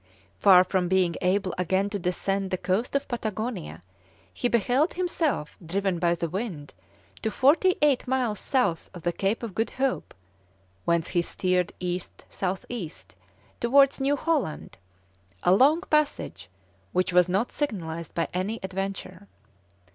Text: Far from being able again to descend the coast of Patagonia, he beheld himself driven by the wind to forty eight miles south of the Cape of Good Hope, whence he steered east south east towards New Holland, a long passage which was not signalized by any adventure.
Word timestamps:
Far 0.39 0.63
from 0.63 0.87
being 0.87 1.15
able 1.21 1.53
again 1.59 1.87
to 1.91 1.99
descend 1.99 2.49
the 2.49 2.57
coast 2.57 2.95
of 2.95 3.07
Patagonia, 3.07 3.83
he 4.33 4.47
beheld 4.47 4.93
himself 4.95 5.59
driven 5.63 5.99
by 5.99 6.15
the 6.15 6.27
wind 6.27 6.73
to 7.21 7.29
forty 7.29 7.75
eight 7.83 8.07
miles 8.07 8.39
south 8.39 8.89
of 8.95 9.03
the 9.03 9.13
Cape 9.13 9.43
of 9.43 9.53
Good 9.53 9.69
Hope, 9.69 10.15
whence 10.85 11.09
he 11.09 11.21
steered 11.21 11.71
east 11.79 12.25
south 12.31 12.65
east 12.67 13.13
towards 13.59 14.01
New 14.01 14.15
Holland, 14.15 14.79
a 15.43 15.53
long 15.53 15.81
passage 15.81 16.49
which 16.93 17.13
was 17.13 17.29
not 17.29 17.51
signalized 17.51 18.15
by 18.15 18.27
any 18.33 18.59
adventure. 18.63 19.27